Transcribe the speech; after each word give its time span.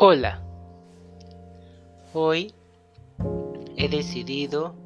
Hola, 0.00 0.40
hoy 2.14 2.54
he 3.76 3.88
decidido 3.88 4.76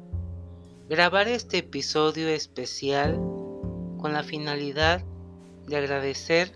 grabar 0.89 1.27
este 1.27 1.59
episodio 1.59 2.29
especial 2.29 3.21
con 3.99 4.11
la 4.11 4.23
finalidad 4.23 5.03
de 5.67 5.77
agradecer 5.77 6.53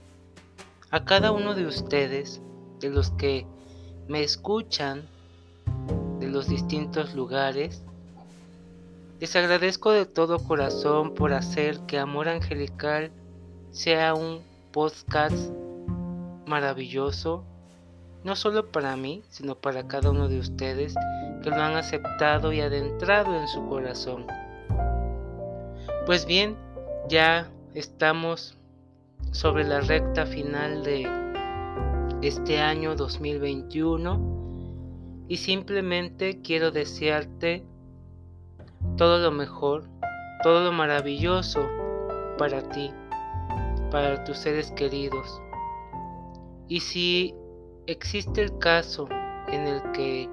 a 0.89 1.05
cada 1.05 1.31
uno 1.31 1.53
de 1.53 1.67
ustedes, 1.67 2.41
de 2.79 2.89
los 2.89 3.11
que 3.11 3.45
me 4.07 4.23
escuchan 4.23 5.07
de 6.19 6.27
los 6.27 6.47
distintos 6.47 7.13
lugares. 7.13 7.83
Les 9.19 9.35
agradezco 9.35 9.91
de 9.91 10.07
todo 10.07 10.39
corazón 10.39 11.13
por 11.13 11.31
hacer 11.31 11.81
que 11.81 11.99
Amor 11.99 12.27
Angelical 12.27 13.11
sea 13.69 14.15
un 14.15 14.41
podcast 14.71 15.51
maravilloso 16.47 17.45
no 18.23 18.35
solo 18.35 18.71
para 18.71 18.95
mí, 18.95 19.23
sino 19.29 19.55
para 19.55 19.87
cada 19.87 20.11
uno 20.11 20.27
de 20.27 20.39
ustedes 20.39 20.95
que 21.43 21.49
lo 21.49 21.55
han 21.55 21.75
aceptado 21.75 22.51
y 22.51 22.61
adentrado 22.61 23.35
en 23.35 23.47
su 23.47 23.67
corazón. 23.67 24.25
Pues 26.05 26.25
bien, 26.25 26.55
ya 27.09 27.49
estamos 27.73 28.57
sobre 29.31 29.63
la 29.63 29.81
recta 29.81 30.25
final 30.25 30.83
de 30.83 31.07
este 32.21 32.59
año 32.59 32.95
2021 32.95 34.37
y 35.27 35.37
simplemente 35.37 36.41
quiero 36.41 36.71
desearte 36.71 37.63
todo 38.95 39.19
lo 39.19 39.31
mejor, 39.31 39.83
todo 40.43 40.63
lo 40.63 40.71
maravilloso 40.71 41.67
para 42.37 42.61
ti, 42.69 42.91
para 43.91 44.23
tus 44.23 44.37
seres 44.37 44.71
queridos. 44.71 45.41
Y 46.67 46.79
si 46.79 47.35
existe 47.87 48.41
el 48.41 48.57
caso 48.57 49.07
en 49.47 49.65
el 49.65 49.81
que 49.93 50.29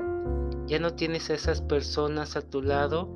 ya 0.67 0.81
no 0.81 0.95
tienes 0.95 1.31
a 1.31 1.35
esas 1.35 1.63
personas 1.63 2.37
a 2.37 2.43
tu 2.43 2.63
lado 2.63 3.09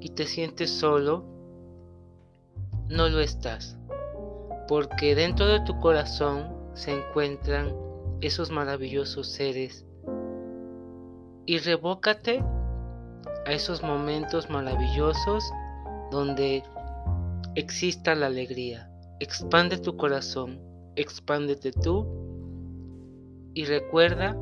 y 0.00 0.10
te 0.10 0.26
sientes 0.26 0.70
solo, 0.70 1.24
no 2.88 3.08
lo 3.08 3.20
estás, 3.20 3.78
porque 4.68 5.14
dentro 5.14 5.46
de 5.46 5.60
tu 5.60 5.78
corazón 5.80 6.52
se 6.74 6.92
encuentran 6.92 7.74
esos 8.20 8.50
maravillosos 8.50 9.28
seres 9.28 9.86
y 11.46 11.58
revócate 11.58 12.42
a 13.46 13.52
esos 13.52 13.82
momentos 13.82 14.50
maravillosos 14.50 15.44
donde 16.10 16.64
exista 17.54 18.14
la 18.14 18.26
alegría. 18.26 18.90
Expande 19.20 19.78
tu 19.78 19.96
corazón, 19.96 20.60
expándete 20.96 21.70
tú 21.70 22.23
y 23.54 23.64
recuerda 23.66 24.36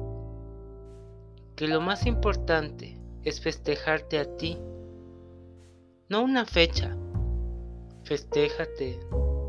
que 1.54 1.68
lo 1.68 1.80
más 1.80 2.06
importante 2.06 2.98
es 3.24 3.40
festejarte 3.40 4.18
a 4.18 4.36
ti, 4.36 4.58
no 6.08 6.22
una 6.22 6.46
fecha. 6.46 6.96
Festéjate. 8.04 8.98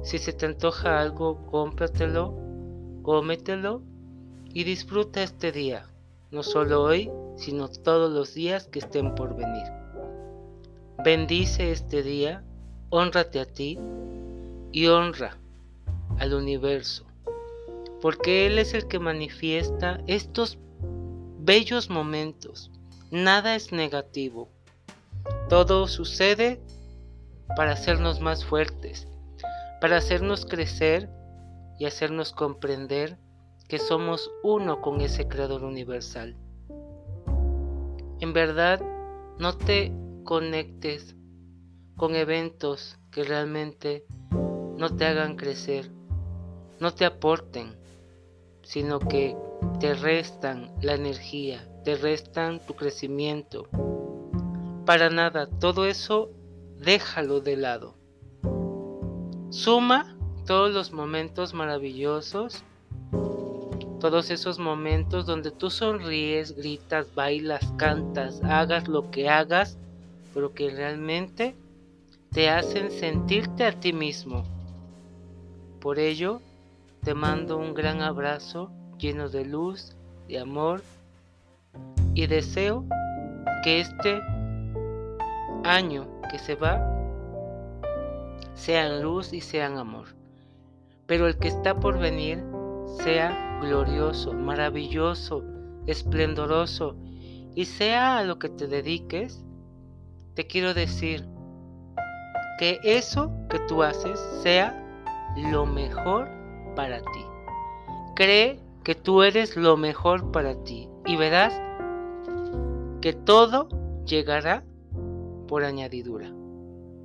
Si 0.03 0.17
se 0.17 0.33
te 0.33 0.45
antoja 0.45 0.99
algo, 0.99 1.45
cómpratelo, 1.47 2.35
cómetelo 3.01 3.81
y 4.53 4.65
disfruta 4.65 5.23
este 5.23 5.51
día, 5.51 5.89
no 6.29 6.43
solo 6.43 6.83
hoy, 6.83 7.09
sino 7.37 7.69
todos 7.69 8.11
los 8.11 8.33
días 8.33 8.67
que 8.67 8.79
estén 8.79 9.15
por 9.15 9.35
venir. 9.35 9.63
Bendice 11.03 11.71
este 11.71 12.03
día, 12.03 12.43
honrate 12.89 13.39
a 13.39 13.45
ti 13.45 13.79
y 14.71 14.87
honra 14.87 15.37
al 16.19 16.33
universo 16.33 17.05
porque 18.03 18.45
Él 18.45 18.59
es 18.59 18.73
el 18.73 18.89
que 18.89 18.99
manifiesta 18.99 20.01
estos 20.07 20.57
bellos 21.39 21.89
momentos. 21.89 22.69
Nada 23.11 23.55
es 23.55 23.71
negativo. 23.71 24.49
Todo 25.47 25.87
sucede 25.87 26.59
para 27.55 27.71
hacernos 27.71 28.19
más 28.19 28.43
fuertes, 28.43 29.07
para 29.79 29.95
hacernos 29.95 30.45
crecer 30.45 31.09
y 31.79 31.85
hacernos 31.85 32.33
comprender 32.33 33.17
que 33.69 33.79
somos 33.79 34.29
uno 34.43 34.81
con 34.81 34.99
ese 34.99 35.29
Creador 35.29 35.63
universal. 35.63 36.35
En 38.19 38.33
verdad, 38.33 38.81
no 39.39 39.55
te 39.55 39.93
conectes 40.25 41.15
con 41.95 42.17
eventos 42.17 42.99
que 43.11 43.23
realmente 43.23 44.05
no 44.77 44.93
te 44.93 45.05
hagan 45.05 45.37
crecer, 45.37 45.89
no 46.81 46.93
te 46.93 47.05
aporten, 47.05 47.81
sino 48.63 48.99
que 48.99 49.35
te 49.79 49.93
restan 49.93 50.71
la 50.81 50.95
energía, 50.95 51.67
te 51.83 51.95
restan 51.95 52.59
tu 52.65 52.75
crecimiento. 52.75 53.67
Para 54.85 55.09
nada, 55.09 55.47
todo 55.47 55.85
eso 55.85 56.31
déjalo 56.79 57.39
de 57.39 57.57
lado. 57.57 57.95
Suma 59.49 60.17
todos 60.45 60.73
los 60.73 60.91
momentos 60.91 61.53
maravillosos, 61.53 62.63
todos 63.99 64.31
esos 64.31 64.59
momentos 64.59 65.25
donde 65.25 65.51
tú 65.51 65.69
sonríes, 65.69 66.55
gritas, 66.57 67.13
bailas, 67.15 67.71
cantas, 67.77 68.41
hagas 68.43 68.87
lo 68.87 69.11
que 69.11 69.29
hagas, 69.29 69.77
pero 70.33 70.53
que 70.53 70.69
realmente 70.69 71.55
te 72.31 72.49
hacen 72.49 72.91
sentirte 72.91 73.63
a 73.63 73.79
ti 73.79 73.93
mismo. 73.93 74.43
Por 75.79 75.99
ello, 75.99 76.41
te 77.03 77.13
mando 77.13 77.57
un 77.57 77.73
gran 77.73 78.01
abrazo 78.01 78.71
lleno 78.97 79.27
de 79.27 79.43
luz, 79.43 79.95
de 80.27 80.39
amor 80.39 80.81
y 82.13 82.27
deseo 82.27 82.85
que 83.63 83.81
este 83.81 84.21
año 85.65 86.07
que 86.31 86.39
se 86.39 86.55
va 86.55 86.81
sean 88.53 89.01
luz 89.01 89.33
y 89.33 89.41
sean 89.41 89.77
amor. 89.77 90.07
Pero 91.05 91.27
el 91.27 91.37
que 91.37 91.49
está 91.49 91.77
por 91.77 91.99
venir 91.99 92.41
sea 93.03 93.59
glorioso, 93.61 94.31
maravilloso, 94.33 95.43
esplendoroso 95.87 96.95
y 97.53 97.65
sea 97.65 98.19
a 98.19 98.23
lo 98.23 98.39
que 98.39 98.47
te 98.47 98.67
dediques, 98.67 99.43
te 100.35 100.47
quiero 100.47 100.73
decir 100.73 101.27
que 102.59 102.79
eso 102.83 103.29
que 103.49 103.59
tú 103.67 103.83
haces 103.83 104.17
sea 104.41 104.79
lo 105.35 105.65
mejor 105.65 106.42
para 106.75 106.99
ti. 107.01 107.25
Cree 108.15 108.59
que 108.83 108.95
tú 108.95 109.23
eres 109.23 109.55
lo 109.55 109.77
mejor 109.77 110.31
para 110.31 110.55
ti 110.63 110.89
y 111.05 111.15
verás 111.15 111.53
que 113.01 113.13
todo 113.13 113.69
llegará 114.05 114.63
por 115.47 115.63
añadidura. 115.63 116.31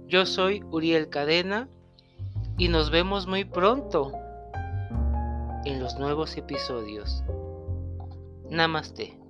Yo 0.07 0.27
soy 0.27 0.63
Uriel 0.71 1.09
Cadena 1.09 1.69
y 2.57 2.69
nos 2.69 2.91
vemos 2.91 3.27
muy 3.27 3.45
pronto 3.45 4.13
en 5.65 5.81
los 5.81 5.99
nuevos 5.99 6.37
episodios. 6.37 7.23
Namaste. 8.49 9.28